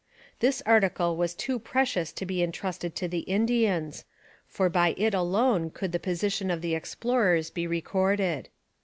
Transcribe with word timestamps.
This 0.39 0.63
article 0.65 1.15
was 1.15 1.35
too 1.35 1.59
precious 1.59 2.11
to 2.13 2.25
be 2.25 2.41
entrusted 2.41 2.95
to 2.95 3.07
the 3.07 3.19
Indians, 3.19 4.03
for 4.47 4.67
by 4.67 4.95
it 4.97 5.13
alone 5.13 5.69
could 5.69 5.91
the 5.91 5.99
position 5.99 6.49
of 6.49 6.61
the 6.63 6.73
explorers 6.73 7.51
be 7.51 7.67
recorded. 7.67 8.49